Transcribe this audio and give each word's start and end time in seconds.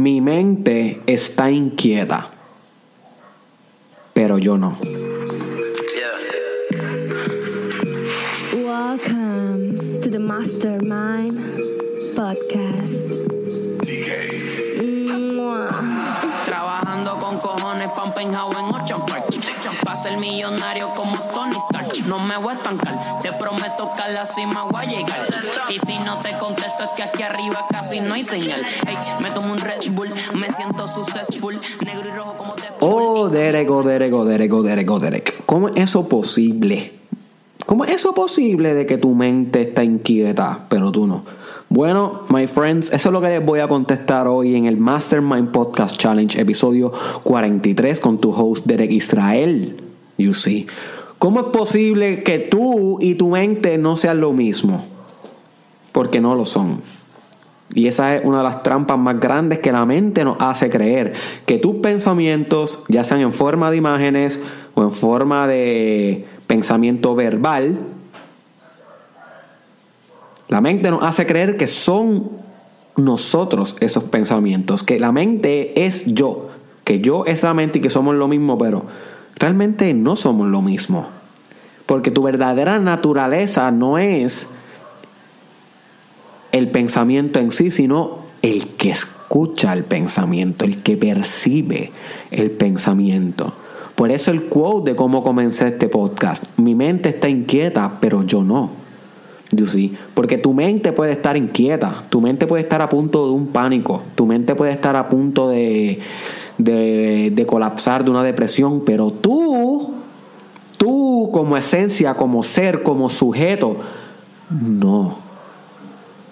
Mi 0.00 0.20
mente 0.20 1.02
está 1.08 1.50
inquieta, 1.50 2.30
pero 4.12 4.38
yo 4.38 4.56
no. 4.56 4.78
Welcome 8.54 10.00
to 10.00 10.08
the 10.08 10.20
Mastermind 10.20 11.40
Podcast. 12.14 13.06
Trabajando 16.44 17.18
con 17.18 17.38
cojones 17.38 17.88
penthouse 18.14 18.56
en 18.56 18.64
Ocean 18.66 19.04
Park 19.04 19.24
Pa' 19.84 19.96
ser 19.96 20.16
millonario 20.18 20.94
como 20.94 21.16
Tony 21.32 21.56
No 22.06 22.18
me 22.18 22.36
voy 22.36 22.54
a 22.54 22.56
estancar 22.56 23.00
Te 23.20 23.32
prometo 23.32 23.92
que 23.94 24.02
a 24.02 24.08
la 24.08 24.26
cima 24.26 24.64
voy 24.64 24.84
a 24.84 24.88
llegar 24.88 25.28
Y 25.68 25.78
si 25.78 25.98
no 25.98 26.18
te 26.18 26.36
contesto 26.38 26.84
es 26.84 26.90
que 26.96 27.02
aquí 27.02 27.22
arriba 27.22 27.66
casi 27.70 28.00
no 28.00 28.14
hay 28.14 28.24
señal 28.24 28.62
Hey, 28.86 28.96
me 29.22 29.30
tomo 29.30 29.52
un 29.52 29.58
Red 29.58 29.90
Bull 29.90 30.12
Me 30.34 30.52
siento 30.52 30.86
successful 30.86 31.58
Negro 31.84 32.08
y 32.08 32.12
rojo 32.12 32.36
como 32.36 32.54
de 32.54 32.68
Oh, 32.80 33.28
Derek, 33.28 33.68
oh, 33.70 33.82
Derek, 33.82 34.12
oh, 34.12 34.24
Derek, 34.24 34.52
oh, 34.52 34.62
Derek, 34.62 34.90
oh, 34.90 34.98
Derek. 34.98 35.44
¿Cómo 35.46 35.68
es 35.68 35.76
eso 35.76 36.08
posible? 36.08 36.92
¿Cómo 37.66 37.84
es 37.84 37.90
eso 37.90 38.14
posible 38.14 38.72
de 38.74 38.86
que 38.86 38.98
tu 38.98 39.14
mente 39.14 39.62
está 39.62 39.82
inquieta, 39.82 40.66
pero 40.68 40.92
tú 40.92 41.06
no? 41.06 41.24
Bueno, 41.68 42.22
my 42.30 42.46
friends, 42.46 42.92
eso 42.92 43.08
es 43.08 43.12
lo 43.12 43.20
que 43.20 43.28
les 43.28 43.44
voy 43.44 43.60
a 43.60 43.68
contestar 43.68 44.26
hoy 44.26 44.54
en 44.54 44.64
el 44.64 44.78
Mastermind 44.78 45.50
Podcast 45.50 45.96
Challenge, 45.98 46.40
episodio 46.40 46.92
43, 47.24 48.00
con 48.00 48.18
tu 48.18 48.30
host 48.30 48.64
Derek 48.64 48.92
Israel. 48.92 49.76
You 50.16 50.32
see. 50.32 50.66
¿Cómo 51.18 51.40
es 51.40 51.46
posible 51.46 52.22
que 52.22 52.38
tú 52.38 52.98
y 53.00 53.14
tu 53.14 53.28
mente 53.28 53.76
no 53.78 53.96
sean 53.96 54.20
lo 54.20 54.32
mismo? 54.32 54.84
Porque 55.92 56.20
no 56.20 56.34
lo 56.34 56.44
son. 56.44 56.80
Y 57.74 57.86
esa 57.86 58.16
es 58.16 58.24
una 58.24 58.38
de 58.38 58.44
las 58.44 58.62
trampas 58.62 58.98
más 58.98 59.20
grandes 59.20 59.58
que 59.58 59.72
la 59.72 59.84
mente 59.84 60.24
nos 60.24 60.36
hace 60.40 60.70
creer. 60.70 61.14
Que 61.44 61.58
tus 61.58 61.76
pensamientos, 61.76 62.84
ya 62.88 63.04
sean 63.04 63.20
en 63.20 63.32
forma 63.32 63.70
de 63.70 63.76
imágenes 63.76 64.40
o 64.74 64.82
en 64.82 64.92
forma 64.92 65.46
de 65.46 66.26
pensamiento 66.46 67.14
verbal, 67.14 67.78
la 70.48 70.60
mente 70.60 70.90
nos 70.90 71.02
hace 71.02 71.26
creer 71.26 71.56
que 71.56 71.66
son 71.66 72.30
nosotros 72.96 73.76
esos 73.80 74.04
pensamientos, 74.04 74.82
que 74.82 74.98
la 74.98 75.12
mente 75.12 75.84
es 75.84 76.04
yo, 76.06 76.48
que 76.84 77.00
yo 77.00 77.26
es 77.26 77.42
la 77.42 77.54
mente 77.54 77.78
y 77.78 77.82
que 77.82 77.90
somos 77.90 78.14
lo 78.14 78.28
mismo, 78.28 78.56
pero 78.56 78.84
realmente 79.38 79.92
no 79.94 80.16
somos 80.16 80.48
lo 80.48 80.62
mismo. 80.62 81.08
Porque 81.86 82.10
tu 82.10 82.22
verdadera 82.22 82.78
naturaleza 82.78 83.70
no 83.70 83.98
es 83.98 84.48
el 86.52 86.70
pensamiento 86.70 87.40
en 87.40 87.50
sí, 87.50 87.70
sino 87.70 88.18
el 88.42 88.66
que 88.76 88.90
escucha 88.90 89.72
el 89.72 89.84
pensamiento, 89.84 90.64
el 90.64 90.82
que 90.82 90.96
percibe 90.96 91.92
el 92.30 92.50
pensamiento. 92.50 93.54
Por 93.94 94.10
eso 94.10 94.30
el 94.30 94.44
quote 94.44 94.90
de 94.90 94.96
cómo 94.96 95.22
comencé 95.22 95.68
este 95.68 95.88
podcast. 95.88 96.44
Mi 96.56 96.74
mente 96.74 97.08
está 97.08 97.28
inquieta, 97.28 97.98
pero 98.00 98.22
yo 98.22 98.44
no. 98.44 98.70
You 99.50 99.66
see? 99.66 99.96
Porque 100.14 100.36
tu 100.36 100.52
mente 100.52 100.92
puede 100.92 101.12
estar 101.12 101.36
inquieta, 101.36 102.04
tu 102.10 102.20
mente 102.20 102.46
puede 102.46 102.62
estar 102.62 102.82
a 102.82 102.88
punto 102.88 103.26
de 103.26 103.32
un 103.32 103.46
pánico, 103.46 104.02
tu 104.14 104.26
mente 104.26 104.54
puede 104.54 104.72
estar 104.72 104.94
a 104.94 105.08
punto 105.08 105.48
de, 105.48 106.00
de, 106.58 107.32
de 107.34 107.46
colapsar, 107.46 108.04
de 108.04 108.10
una 108.10 108.22
depresión, 108.22 108.82
pero 108.84 109.10
tú, 109.10 109.94
tú 110.76 111.30
como 111.32 111.56
esencia, 111.56 112.14
como 112.14 112.42
ser, 112.42 112.82
como 112.82 113.08
sujeto, 113.08 113.76
no 114.50 115.28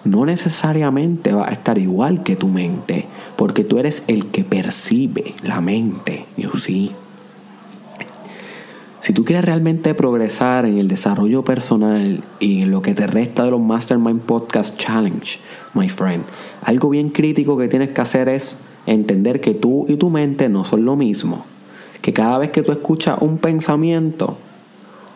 no 0.07 0.25
necesariamente 0.25 1.33
va 1.33 1.47
a 1.47 1.51
estar 1.51 1.77
igual 1.77 2.23
que 2.23 2.35
tu 2.35 2.47
mente, 2.47 3.07
porque 3.35 3.63
tú 3.63 3.77
eres 3.77 4.03
el 4.07 4.27
que 4.27 4.43
percibe 4.43 5.35
la 5.43 5.61
mente, 5.61 6.25
you 6.37 6.51
see. 6.57 6.91
Si 8.99 9.13
tú 9.13 9.23
quieres 9.23 9.45
realmente 9.45 9.93
progresar 9.93 10.65
en 10.65 10.77
el 10.77 10.87
desarrollo 10.87 11.43
personal 11.43 12.23
y 12.39 12.63
en 12.63 12.71
lo 12.71 12.81
que 12.81 12.93
te 12.93 13.07
resta 13.07 13.43
de 13.43 13.51
los 13.51 13.61
Mastermind 13.61 14.21
Podcast 14.21 14.77
Challenge, 14.77 15.39
my 15.73 15.87
friend, 15.87 16.23
algo 16.63 16.89
bien 16.89 17.09
crítico 17.09 17.57
que 17.57 17.67
tienes 17.67 17.89
que 17.89 18.01
hacer 18.01 18.27
es 18.27 18.61
entender 18.87 19.41
que 19.41 19.53
tú 19.53 19.85
y 19.87 19.97
tu 19.97 20.09
mente 20.09 20.49
no 20.49 20.63
son 20.63 20.85
lo 20.85 20.95
mismo. 20.95 21.45
Que 22.01 22.13
cada 22.13 22.37
vez 22.39 22.49
que 22.49 22.63
tú 22.63 22.71
escuchas 22.71 23.17
un 23.21 23.37
pensamiento, 23.37 24.37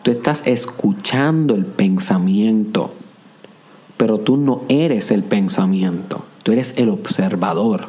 tú 0.02 0.10
estás 0.10 0.46
escuchando 0.46 1.54
el 1.54 1.64
pensamiento, 1.64 2.92
pero 3.96 4.18
tú 4.18 4.36
no 4.36 4.62
eres 4.68 5.10
el 5.10 5.24
pensamiento, 5.24 6.24
tú 6.42 6.52
eres 6.52 6.74
el 6.76 6.90
observador. 6.90 7.88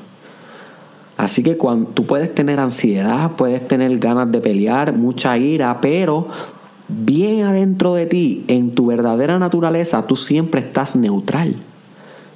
Así 1.18 1.44
que 1.44 1.58
cuando 1.58 1.90
tú 1.90 2.06
puedes 2.06 2.34
tener 2.34 2.60
ansiedad, 2.60 3.32
puedes 3.36 3.68
tener 3.68 3.98
ganas 4.00 4.32
de 4.32 4.40
pelear, 4.40 4.94
mucha 4.94 5.38
ira, 5.38 5.80
pero 5.82 6.28
bien 6.88 7.44
adentro 7.44 7.94
de 7.94 8.06
ti, 8.06 8.46
en 8.48 8.74
tu 8.74 8.88
verdadera 8.88 9.38
naturaleza, 9.40 10.08
tú 10.08 10.16
siempre 10.16 10.62
estás 10.62 10.96
neutral. 10.96 11.56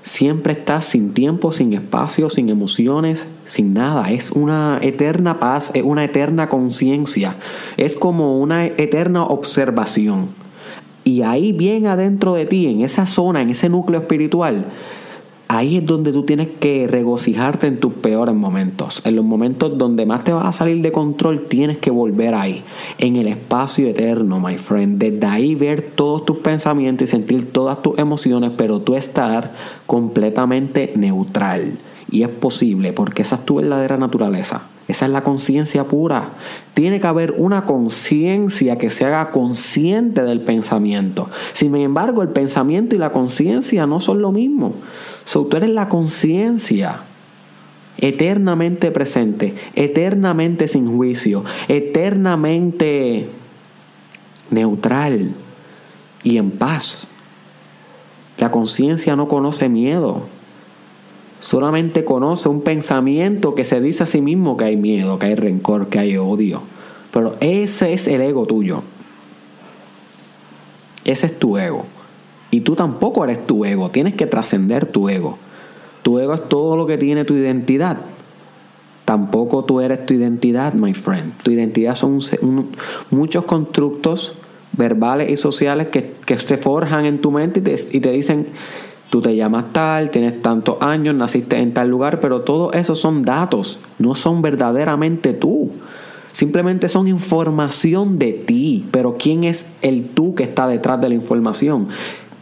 Siempre 0.07 0.53
estás 0.53 0.85
sin 0.85 1.13
tiempo, 1.13 1.51
sin 1.51 1.73
espacio, 1.73 2.29
sin 2.29 2.47
emociones, 2.47 3.27
sin 3.43 3.73
nada. 3.73 4.09
Es 4.09 4.31
una 4.31 4.79
eterna 4.81 5.37
paz, 5.37 5.69
es 5.73 5.83
una 5.83 6.05
eterna 6.05 6.47
conciencia. 6.47 7.35
Es 7.75 7.97
como 7.97 8.39
una 8.39 8.65
eterna 8.65 9.25
observación. 9.25 10.29
Y 11.03 11.23
ahí 11.23 11.51
bien 11.51 11.87
adentro 11.87 12.35
de 12.35 12.45
ti, 12.45 12.67
en 12.67 12.83
esa 12.83 13.05
zona, 13.05 13.41
en 13.41 13.49
ese 13.49 13.67
núcleo 13.67 13.99
espiritual, 13.99 14.67
ahí 15.47 15.77
es 15.77 15.85
donde 15.85 16.11
tú 16.11 16.23
tienes 16.23 16.49
que 16.59 16.87
regocijarte 16.87 17.67
en 17.67 17.79
tus 17.79 17.93
peores 17.93 18.35
momentos. 18.35 19.01
En 19.05 19.15
los 19.15 19.25
momentos 19.25 19.77
donde 19.77 20.05
más 20.05 20.23
te 20.23 20.33
vas 20.33 20.45
a 20.45 20.51
salir 20.51 20.81
de 20.81 20.91
control, 20.91 21.47
tienes 21.47 21.77
que 21.77 21.91
volver 21.91 22.33
ahí, 22.33 22.63
en 22.97 23.15
el 23.15 23.27
espacio 23.27 23.87
eterno, 23.87 24.39
my 24.39 24.57
friend. 24.57 24.97
Desde 24.99 25.25
ahí 25.25 25.55
ver 25.55 25.81
todos 25.81 26.25
tus 26.25 26.39
pensamientos 26.39 27.07
y 27.07 27.11
sentir 27.11 27.51
todas 27.51 27.81
tus 27.81 27.97
emociones, 27.97 28.51
pero 28.57 28.81
tú 28.81 28.95
estar 28.95 29.53
completamente 29.85 30.93
neutral. 30.95 31.79
Y 32.09 32.23
es 32.23 32.29
posible 32.29 32.93
porque 32.93 33.21
esa 33.21 33.35
es 33.35 33.45
tu 33.45 33.55
verdadera 33.55 33.97
naturaleza. 33.97 34.63
Esa 34.87 35.05
es 35.05 35.11
la 35.11 35.23
conciencia 35.23 35.83
pura. 35.85 36.29
Tiene 36.73 36.99
que 36.99 37.07
haber 37.07 37.33
una 37.37 37.65
conciencia 37.65 38.77
que 38.77 38.89
se 38.89 39.05
haga 39.05 39.31
consciente 39.31 40.23
del 40.23 40.41
pensamiento. 40.41 41.29
Sin 41.53 41.75
embargo, 41.75 42.21
el 42.21 42.29
pensamiento 42.29 42.95
y 42.95 42.99
la 42.99 43.11
conciencia 43.11 43.85
no 43.85 43.99
son 43.99 44.21
lo 44.21 44.31
mismo. 44.31 44.73
So, 45.25 45.45
tú 45.45 45.57
eres 45.57 45.71
la 45.71 45.89
conciencia 45.89 47.01
eternamente 47.97 48.91
presente, 48.91 49.55
eternamente 49.75 50.67
sin 50.67 50.87
juicio, 50.87 51.43
eternamente 51.67 53.29
neutral 54.49 55.33
y 56.23 56.37
en 56.37 56.51
paz. 56.51 57.07
La 58.37 58.51
conciencia 58.51 59.15
no 59.15 59.27
conoce 59.27 59.67
miedo, 59.67 60.27
solamente 61.39 62.03
conoce 62.03 62.49
un 62.49 62.61
pensamiento 62.61 63.55
que 63.55 63.65
se 63.65 63.81
dice 63.81 64.03
a 64.03 64.05
sí 64.05 64.21
mismo 64.21 64.57
que 64.57 64.65
hay 64.65 64.77
miedo, 64.77 65.19
que 65.19 65.27
hay 65.27 65.35
rencor, 65.35 65.87
que 65.87 65.99
hay 65.99 66.17
odio. 66.17 66.61
Pero 67.11 67.33
ese 67.39 67.93
es 67.93 68.07
el 68.07 68.21
ego 68.21 68.45
tuyo. 68.45 68.83
Ese 71.05 71.27
es 71.27 71.39
tu 71.39 71.57
ego. 71.57 71.85
Y 72.51 72.61
tú 72.61 72.75
tampoco 72.75 73.23
eres 73.23 73.45
tu 73.45 73.65
ego, 73.65 73.89
tienes 73.89 74.13
que 74.13 74.25
trascender 74.25 74.85
tu 74.85 75.09
ego. 75.09 75.37
Tu 76.01 76.19
ego 76.19 76.33
es 76.33 76.47
todo 76.47 76.77
lo 76.77 76.85
que 76.85 76.97
tiene 76.97 77.25
tu 77.25 77.33
identidad. 77.33 77.97
Tampoco 79.05 79.63
tú 79.63 79.79
eres 79.79 80.05
tu 80.05 80.13
identidad, 80.13 80.73
my 80.73 80.93
friend. 80.93 81.33
Tu 81.43 81.51
identidad 81.51 81.95
son 81.95 82.19
muchos 83.09 83.45
constructos 83.45 84.35
verbales 84.73 85.29
y 85.29 85.37
sociales 85.37 85.87
que, 85.87 86.13
que 86.25 86.37
se 86.37 86.57
forjan 86.57 87.05
en 87.05 87.19
tu 87.19 87.31
mente 87.31 87.59
y 87.59 87.63
te, 87.63 87.75
y 87.91 87.99
te 87.99 88.11
dicen, 88.11 88.47
tú 89.09 89.21
te 89.21 89.35
llamas 89.35 89.65
tal, 89.71 90.11
tienes 90.11 90.41
tantos 90.41 90.77
años, 90.81 91.15
naciste 91.15 91.57
en 91.57 91.73
tal 91.73 91.89
lugar, 91.89 92.19
pero 92.19 92.41
todo 92.41 92.73
eso 92.73 92.95
son 92.95 93.23
datos, 93.23 93.79
no 93.99 94.15
son 94.15 94.41
verdaderamente 94.41 95.33
tú. 95.33 95.71
Simplemente 96.31 96.87
son 96.87 97.07
información 97.07 98.19
de 98.19 98.33
ti, 98.33 98.85
pero 98.91 99.17
¿quién 99.17 99.43
es 99.43 99.73
el 99.81 100.09
tú 100.09 100.35
que 100.35 100.43
está 100.43 100.67
detrás 100.67 101.01
de 101.01 101.09
la 101.09 101.15
información? 101.15 101.87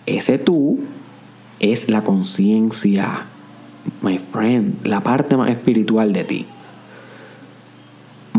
Ese 0.06 0.38
tú 0.38 0.80
es 1.60 1.90
la 1.90 2.04
conciencia, 2.04 3.28
my 4.02 4.20
friend, 4.20 4.86
la 4.86 5.02
parte 5.02 5.38
más 5.38 5.50
espiritual 5.50 6.12
de 6.12 6.24
ti. 6.26 6.46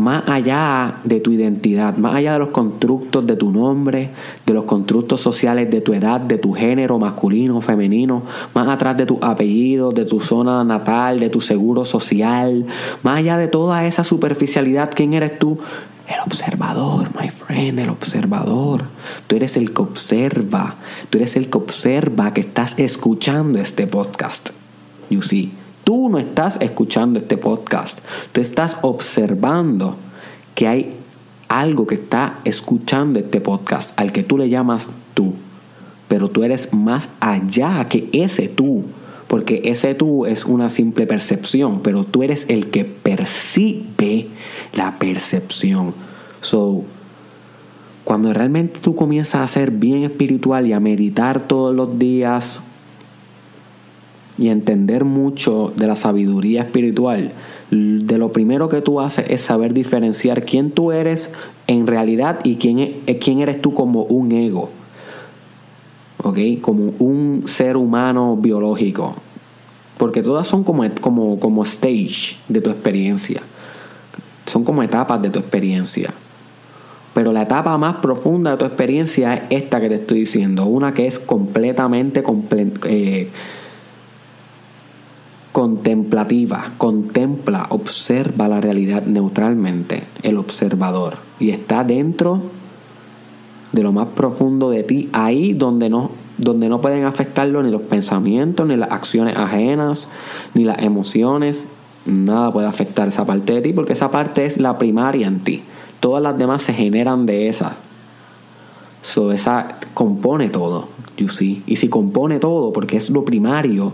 Más 0.07 0.23
allá 0.29 1.01
de 1.03 1.19
tu 1.19 1.33
identidad, 1.33 1.97
más 1.97 2.15
allá 2.15 2.31
de 2.31 2.39
los 2.39 2.47
constructos 2.47 3.27
de 3.27 3.35
tu 3.35 3.51
nombre, 3.51 4.11
de 4.45 4.53
los 4.53 4.63
constructos 4.63 5.19
sociales 5.19 5.69
de 5.69 5.81
tu 5.81 5.93
edad, 5.93 6.21
de 6.21 6.37
tu 6.37 6.53
género 6.53 6.97
masculino 6.97 7.59
femenino, 7.59 8.23
más 8.53 8.69
atrás 8.69 8.95
de 8.95 9.05
tu 9.05 9.19
apellido, 9.21 9.91
de 9.91 10.05
tu 10.05 10.21
zona 10.21 10.63
natal, 10.63 11.19
de 11.19 11.27
tu 11.27 11.41
seguro 11.41 11.83
social, 11.83 12.65
más 13.03 13.17
allá 13.17 13.37
de 13.37 13.49
toda 13.49 13.85
esa 13.85 14.05
superficialidad, 14.05 14.91
¿quién 14.95 15.13
eres 15.13 15.37
tú? 15.39 15.57
El 16.07 16.21
observador, 16.25 17.09
my 17.21 17.29
friend, 17.29 17.77
el 17.77 17.89
observador. 17.89 18.85
Tú 19.27 19.35
eres 19.35 19.57
el 19.57 19.73
que 19.73 19.81
observa. 19.81 20.75
Tú 21.09 21.17
eres 21.17 21.35
el 21.35 21.49
que 21.49 21.57
observa 21.57 22.33
que 22.33 22.39
estás 22.39 22.75
escuchando 22.79 23.59
este 23.59 23.87
podcast. 23.87 24.51
You 25.09 25.21
see. 25.21 25.66
Tú 25.87 26.09
no 26.09 26.17
estás 26.17 26.57
escuchando 26.59 27.17
este 27.17 27.37
podcast. 27.37 27.99
Tú 28.33 28.41
estás 28.41 28.75
observando 28.81 29.95
que 30.53 30.67
hay 30.67 30.97
algo 31.47 31.87
que 31.87 31.95
está 31.95 32.41
escuchando 32.43 33.19
este 33.19 33.39
podcast 33.39 33.97
al 33.97 34.11
que 34.11 34.21
tú 34.21 34.37
le 34.37 34.49
llamas 34.49 34.89
tú. 35.13 35.35
Pero 36.09 36.29
tú 36.29 36.43
eres 36.43 36.73
más 36.73 37.11
allá 37.21 37.87
que 37.87 38.09
ese 38.11 38.49
tú. 38.49 38.83
Porque 39.29 39.61
ese 39.63 39.95
tú 39.95 40.25
es 40.25 40.43
una 40.43 40.69
simple 40.69 41.07
percepción, 41.07 41.79
pero 41.81 42.03
tú 42.03 42.21
eres 42.21 42.47
el 42.49 42.69
que 42.69 42.83
percibe 42.83 44.27
la 44.73 44.99
percepción. 44.99 45.93
So, 46.41 46.83
cuando 48.03 48.33
realmente 48.33 48.81
tú 48.81 48.93
comienzas 48.93 49.39
a 49.39 49.47
ser 49.47 49.71
bien 49.71 50.03
espiritual 50.03 50.67
y 50.67 50.73
a 50.73 50.81
meditar 50.81 51.47
todos 51.47 51.73
los 51.73 51.97
días 51.97 52.61
y 54.37 54.49
entender 54.49 55.05
mucho 55.05 55.73
de 55.75 55.87
la 55.87 55.95
sabiduría 55.95 56.61
espiritual, 56.63 57.33
de 57.71 58.17
lo 58.17 58.31
primero 58.31 58.69
que 58.69 58.81
tú 58.81 59.01
haces 59.01 59.25
es 59.29 59.41
saber 59.41 59.73
diferenciar 59.73 60.45
quién 60.45 60.71
tú 60.71 60.91
eres 60.91 61.31
en 61.67 61.87
realidad 61.87 62.39
y 62.43 62.55
quién, 62.55 62.79
e, 62.79 63.17
quién 63.19 63.39
eres 63.39 63.61
tú 63.61 63.73
como 63.73 64.03
un 64.03 64.31
ego. 64.31 64.69
¿Ok? 66.23 66.37
Como 66.61 66.93
un 66.99 67.43
ser 67.45 67.77
humano 67.77 68.37
biológico. 68.37 69.15
Porque 69.97 70.21
todas 70.21 70.47
son 70.47 70.63
como, 70.63 70.83
como, 71.01 71.39
como 71.39 71.63
stage 71.63 72.37
de 72.47 72.61
tu 72.61 72.69
experiencia. 72.69 73.41
Son 74.45 74.63
como 74.63 74.83
etapas 74.83 75.21
de 75.21 75.29
tu 75.29 75.39
experiencia. 75.39 76.13
Pero 77.13 77.33
la 77.33 77.41
etapa 77.41 77.75
más 77.79 77.95
profunda 77.95 78.51
de 78.51 78.57
tu 78.57 78.65
experiencia 78.65 79.33
es 79.33 79.63
esta 79.63 79.81
que 79.81 79.89
te 79.89 79.95
estoy 79.95 80.19
diciendo, 80.19 80.65
una 80.65 80.93
que 80.93 81.07
es 81.07 81.17
completamente 81.17 82.23
eh, 82.85 83.29
contemplativa, 85.57 86.73
contempla, 86.77 87.65
observa 87.69 88.47
la 88.47 88.61
realidad 88.61 89.01
neutralmente, 89.07 90.03
el 90.21 90.37
observador, 90.37 91.15
y 91.39 91.49
está 91.49 91.83
dentro 91.83 92.43
de 93.71 93.81
lo 93.81 93.91
más 93.91 94.09
profundo 94.09 94.69
de 94.69 94.83
ti, 94.83 95.09
ahí 95.13 95.53
donde 95.53 95.89
no, 95.89 96.11
donde 96.37 96.69
no 96.69 96.79
pueden 96.79 97.05
afectarlo 97.05 97.63
ni 97.63 97.71
los 97.71 97.81
pensamientos, 97.81 98.67
ni 98.67 98.75
las 98.75 98.91
acciones 98.91 99.35
ajenas, 99.35 100.09
ni 100.53 100.63
las 100.63 100.77
emociones, 100.83 101.67
nada 102.05 102.53
puede 102.53 102.67
afectar 102.67 103.07
esa 103.07 103.25
parte 103.25 103.53
de 103.53 103.61
ti, 103.61 103.73
porque 103.73 103.93
esa 103.93 104.11
parte 104.11 104.45
es 104.45 104.59
la 104.59 104.77
primaria 104.77 105.25
en 105.25 105.43
ti. 105.43 105.63
Todas 105.99 106.21
las 106.21 106.37
demás 106.37 106.61
se 106.61 106.73
generan 106.73 107.25
de 107.25 107.49
esa. 107.49 107.77
So, 109.01 109.31
esa 109.31 109.69
compone 109.95 110.49
todo, 110.49 110.89
you 111.17 111.27
see. 111.27 111.63
Y 111.65 111.77
si 111.77 111.89
compone 111.89 112.37
todo, 112.37 112.71
porque 112.71 112.97
es 112.97 113.09
lo 113.09 113.25
primario, 113.25 113.93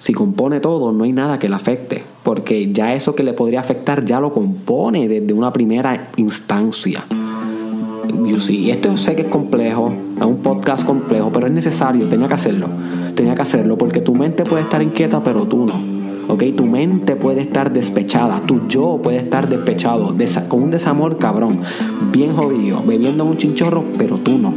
si 0.00 0.14
compone 0.14 0.60
todo, 0.60 0.92
no 0.92 1.04
hay 1.04 1.12
nada 1.12 1.38
que 1.38 1.46
le 1.46 1.54
afecte. 1.54 2.02
Porque 2.22 2.72
ya 2.72 2.94
eso 2.94 3.14
que 3.14 3.22
le 3.22 3.34
podría 3.34 3.60
afectar 3.60 4.02
ya 4.02 4.18
lo 4.18 4.32
compone 4.32 5.08
desde 5.08 5.34
una 5.34 5.52
primera 5.52 6.10
instancia. 6.16 7.04
You 8.26 8.40
see. 8.40 8.70
Esto 8.70 8.96
sé 8.96 9.14
que 9.14 9.22
es 9.22 9.28
complejo, 9.28 9.92
es 10.16 10.24
un 10.24 10.38
podcast 10.38 10.86
complejo, 10.86 11.30
pero 11.30 11.48
es 11.48 11.52
necesario, 11.52 12.08
tenía 12.08 12.28
que 12.28 12.34
hacerlo. 12.34 12.68
Tenía 13.14 13.34
que 13.34 13.42
hacerlo 13.42 13.76
porque 13.76 14.00
tu 14.00 14.14
mente 14.14 14.44
puede 14.44 14.62
estar 14.62 14.82
inquieta, 14.82 15.22
pero 15.22 15.46
tú 15.46 15.66
no. 15.66 16.32
¿ok? 16.32 16.44
Tu 16.56 16.64
mente 16.64 17.14
puede 17.14 17.42
estar 17.42 17.70
despechada, 17.70 18.40
tu 18.46 18.66
yo 18.68 19.00
puede 19.02 19.18
estar 19.18 19.50
despechado, 19.50 20.14
con 20.48 20.62
un 20.62 20.70
desamor 20.70 21.18
cabrón, 21.18 21.60
bien 22.10 22.32
jodido, 22.32 22.82
bebiendo 22.86 23.26
un 23.26 23.36
chinchorro, 23.36 23.84
pero 23.98 24.16
tú 24.16 24.38
no. 24.38 24.54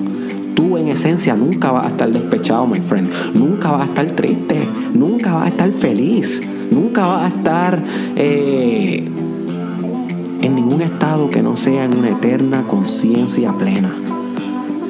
Tú 0.55 0.77
en 0.77 0.87
esencia 0.89 1.35
nunca 1.35 1.71
vas 1.71 1.85
a 1.85 1.87
estar 1.89 2.11
despechado, 2.11 2.67
my 2.67 2.79
friend. 2.79 3.09
Nunca 3.33 3.71
vas 3.71 3.81
a 3.81 3.85
estar 3.85 4.05
triste, 4.11 4.67
nunca 4.93 5.33
vas 5.33 5.45
a 5.45 5.47
estar 5.49 5.71
feliz, 5.71 6.41
nunca 6.71 7.07
vas 7.07 7.23
a 7.23 7.35
estar 7.35 7.83
eh, 8.15 9.07
en 10.41 10.55
ningún 10.55 10.81
estado 10.81 11.29
que 11.29 11.41
no 11.41 11.55
sea 11.55 11.85
en 11.85 11.97
una 11.97 12.09
eterna 12.09 12.63
conciencia 12.63 13.53
plena 13.53 13.93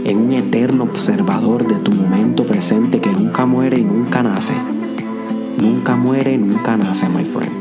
en 0.06 0.18
un 0.18 0.34
eterno 0.34 0.84
observador 0.84 1.66
de 1.66 1.76
tu 1.76 1.94
momento 1.94 2.46
presente 2.46 3.00
que 3.00 3.10
nunca 3.10 3.46
muere 3.46 3.80
y 3.80 3.86
nunca 3.86 4.22
nace 4.22 4.54
nunca 5.64 5.96
muere, 5.96 6.38
nunca 6.38 6.78
nace, 6.78 7.08
my 7.10 7.26
friend. 7.26 7.52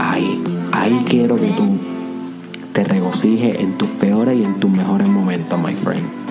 Ahí, 0.00 0.42
ahí 0.72 1.04
quiero 1.08 1.36
que 1.36 1.48
tú 1.48 1.78
te 2.72 2.84
regocijes 2.84 3.56
en 3.60 3.78
tus 3.78 3.88
peores 3.88 4.38
y 4.38 4.44
en 4.44 4.58
tus 4.60 4.70
mejores 4.70 5.08
momentos, 5.08 5.58
my 5.60 5.74
friend. 5.74 6.21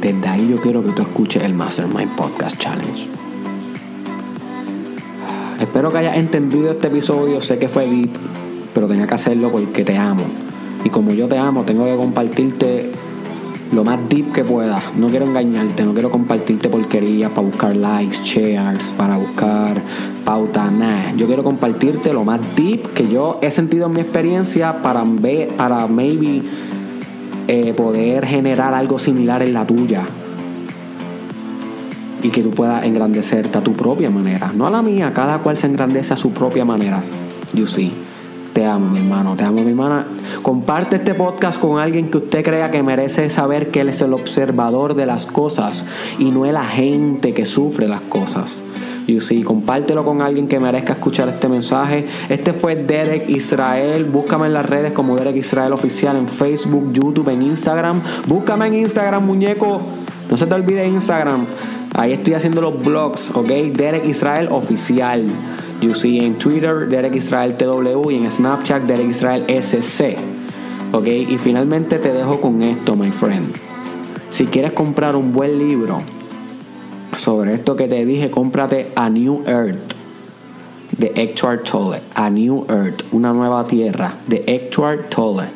Desde 0.00 0.28
ahí 0.28 0.48
yo 0.48 0.60
quiero 0.60 0.84
que 0.84 0.92
tú 0.92 1.02
escuches 1.02 1.42
el 1.42 1.54
Mastermind 1.54 2.14
Podcast 2.14 2.56
Challenge. 2.56 3.08
Espero 5.60 5.90
que 5.90 5.98
hayas 5.98 6.16
entendido 6.16 6.70
este 6.70 6.86
episodio. 6.86 7.40
Sé 7.40 7.58
que 7.58 7.68
fue 7.68 7.88
deep, 7.88 8.10
pero 8.72 8.86
tenía 8.86 9.08
que 9.08 9.14
hacerlo 9.14 9.50
porque 9.50 9.84
te 9.84 9.96
amo. 9.96 10.22
Y 10.84 10.90
como 10.90 11.10
yo 11.10 11.26
te 11.26 11.36
amo, 11.36 11.64
tengo 11.64 11.84
que 11.84 11.96
compartirte 11.96 12.92
lo 13.72 13.82
más 13.82 13.98
deep 14.08 14.32
que 14.32 14.44
pueda. 14.44 14.80
No 14.96 15.08
quiero 15.08 15.26
engañarte, 15.26 15.84
no 15.84 15.92
quiero 15.92 16.12
compartirte 16.12 16.68
porquerías 16.68 17.30
para 17.30 17.48
buscar 17.48 17.74
likes, 17.74 18.18
shares, 18.22 18.94
para 18.96 19.16
buscar 19.16 19.82
pauta, 20.24 20.70
nada. 20.70 21.12
Yo 21.16 21.26
quiero 21.26 21.42
compartirte 21.42 22.12
lo 22.12 22.24
más 22.24 22.40
deep 22.54 22.92
que 22.92 23.08
yo 23.08 23.40
he 23.42 23.50
sentido 23.50 23.86
en 23.86 23.92
mi 23.94 24.00
experiencia 24.00 24.80
para, 24.80 25.02
ver, 25.04 25.48
para 25.56 25.88
maybe 25.88 26.42
eh, 27.48 27.72
poder 27.72 28.26
generar 28.26 28.74
algo 28.74 28.98
similar 28.98 29.42
en 29.42 29.54
la 29.54 29.66
tuya. 29.66 30.06
Y 32.22 32.28
que 32.28 32.42
tú 32.42 32.50
puedas 32.50 32.84
engrandecerte 32.84 33.56
a 33.56 33.62
tu 33.62 33.72
propia 33.72 34.10
manera. 34.10 34.52
No 34.54 34.66
a 34.66 34.70
la 34.70 34.82
mía, 34.82 35.12
cada 35.14 35.38
cual 35.38 35.56
se 35.56 35.66
engrandece 35.66 36.12
a 36.12 36.16
su 36.16 36.32
propia 36.32 36.64
manera. 36.64 37.02
You 37.54 37.66
see. 37.66 37.92
Te 38.52 38.66
amo, 38.66 38.90
mi 38.90 38.98
hermano, 38.98 39.36
te 39.36 39.44
amo, 39.44 39.62
mi 39.62 39.70
hermana. 39.70 40.04
Comparte 40.42 40.96
este 40.96 41.14
podcast 41.14 41.60
con 41.60 41.78
alguien 41.78 42.10
que 42.10 42.18
usted 42.18 42.42
crea 42.42 42.70
que 42.70 42.82
merece 42.82 43.30
saber 43.30 43.70
que 43.70 43.80
él 43.80 43.88
es 43.88 44.00
el 44.00 44.12
observador 44.12 44.94
de 44.94 45.06
las 45.06 45.26
cosas 45.26 45.86
y 46.18 46.30
no 46.30 46.44
el 46.44 46.56
agente 46.56 47.34
que 47.34 47.46
sufre 47.46 47.88
las 47.88 48.00
cosas. 48.02 48.62
You 49.08 49.20
see, 49.20 49.42
compártelo 49.42 50.04
con 50.04 50.20
alguien 50.20 50.48
que 50.48 50.60
merezca 50.60 50.92
escuchar 50.92 51.30
este 51.30 51.48
mensaje. 51.48 52.04
Este 52.28 52.52
fue 52.52 52.76
Derek 52.76 53.26
Israel. 53.30 54.04
Búscame 54.04 54.48
en 54.48 54.52
las 54.52 54.66
redes 54.66 54.92
como 54.92 55.16
Derek 55.16 55.36
Israel 55.36 55.72
Oficial 55.72 56.14
en 56.18 56.28
Facebook, 56.28 56.92
YouTube, 56.92 57.30
en 57.30 57.40
Instagram. 57.40 58.02
Búscame 58.26 58.66
en 58.66 58.74
Instagram, 58.74 59.24
muñeco. 59.24 59.80
No 60.30 60.36
se 60.36 60.44
te 60.44 60.54
olvide 60.54 60.86
Instagram. 60.86 61.46
Ahí 61.94 62.12
estoy 62.12 62.34
haciendo 62.34 62.60
los 62.60 62.84
blogs, 62.84 63.30
¿ok? 63.34 63.48
Derek 63.72 64.04
Israel 64.04 64.48
Oficial. 64.50 65.24
You 65.80 65.94
see 65.94 66.18
en 66.18 66.36
Twitter, 66.36 66.86
Derek 66.86 67.16
Israel 67.16 67.56
TW 67.56 68.10
y 68.10 68.16
en 68.16 68.30
Snapchat, 68.30 68.82
Derek 68.82 69.08
Israel 69.08 69.42
SC. 69.48 70.18
¿Ok? 70.92 71.06
Y 71.06 71.38
finalmente 71.38 71.98
te 71.98 72.12
dejo 72.12 72.42
con 72.42 72.60
esto, 72.60 72.94
my 72.94 73.10
friend. 73.10 73.56
Si 74.28 74.44
quieres 74.44 74.72
comprar 74.72 75.16
un 75.16 75.32
buen 75.32 75.58
libro 75.58 76.02
sobre 77.28 77.52
esto 77.52 77.76
que 77.76 77.88
te 77.88 78.06
dije, 78.06 78.30
cómprate 78.30 78.90
A 78.94 79.10
New 79.10 79.42
Earth 79.46 79.92
de 80.96 81.12
Hector 81.14 81.62
Tolle. 81.62 82.00
A 82.14 82.30
New 82.30 82.64
Earth, 82.70 83.02
una 83.12 83.34
nueva 83.34 83.64
tierra 83.64 84.14
de 84.26 84.44
Hector 84.46 85.10
Tolle. 85.10 85.48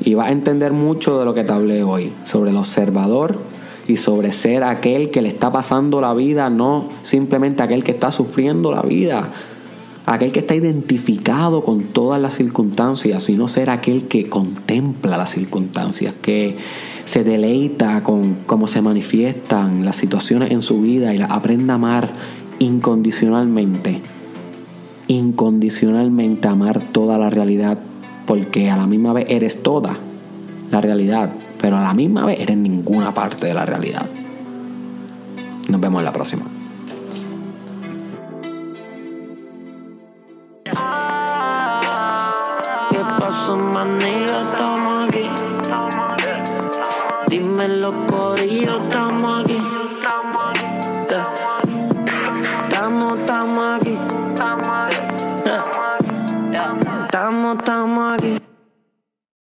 Y 0.00 0.14
vas 0.14 0.28
a 0.28 0.32
entender 0.32 0.72
mucho 0.72 1.18
de 1.18 1.26
lo 1.26 1.34
que 1.34 1.44
te 1.44 1.52
hablé 1.52 1.82
hoy, 1.82 2.10
sobre 2.24 2.52
el 2.52 2.56
observador 2.56 3.36
y 3.86 3.98
sobre 3.98 4.32
ser 4.32 4.64
aquel 4.64 5.10
que 5.10 5.20
le 5.20 5.28
está 5.28 5.52
pasando 5.52 6.00
la 6.00 6.14
vida, 6.14 6.48
no 6.48 6.88
simplemente 7.02 7.62
aquel 7.62 7.84
que 7.84 7.90
está 7.90 8.10
sufriendo 8.10 8.72
la 8.72 8.80
vida, 8.80 9.28
aquel 10.06 10.32
que 10.32 10.40
está 10.40 10.54
identificado 10.54 11.62
con 11.62 11.84
todas 11.84 12.20
las 12.20 12.34
circunstancias, 12.34 13.22
sino 13.24 13.48
ser 13.48 13.70
aquel 13.70 14.04
que 14.04 14.28
contempla 14.28 15.16
las 15.16 15.30
circunstancias, 15.30 16.14
que 16.20 16.56
se 17.04 17.24
deleita 17.24 18.02
con 18.02 18.38
cómo 18.46 18.66
se 18.66 18.82
manifiestan 18.82 19.84
las 19.84 19.96
situaciones 19.96 20.50
en 20.50 20.62
su 20.62 20.80
vida 20.80 21.14
y 21.14 21.18
las 21.18 21.30
aprenda 21.30 21.74
a 21.74 21.76
amar 21.76 22.10
incondicionalmente, 22.58 24.00
incondicionalmente 25.08 26.48
amar 26.48 26.80
toda 26.92 27.18
la 27.18 27.30
realidad, 27.30 27.78
porque 28.26 28.70
a 28.70 28.76
la 28.76 28.86
misma 28.86 29.12
vez 29.12 29.26
eres 29.28 29.62
toda 29.62 29.98
la 30.70 30.80
realidad 30.80 31.30
pero 31.64 31.78
a 31.78 31.80
la 31.80 31.94
misma 31.94 32.26
vez 32.26 32.40
eres 32.40 32.58
ninguna 32.58 33.14
parte 33.14 33.46
de 33.46 33.54
la 33.54 33.64
realidad. 33.64 34.04
Nos 35.70 35.80
vemos 35.80 36.00
en 36.00 36.04
la 36.04 36.12
próxima. 36.12 36.44
¿Qué 43.44 43.50
pasó, 43.50 43.58
manilla? 43.58 44.50
Estamos 44.52 45.06
aquí. 45.06 45.28
Dime 47.26 47.68
los 47.68 47.94
corillos, 48.10 48.80
estamos 48.84 49.22
aquí. 49.22 49.33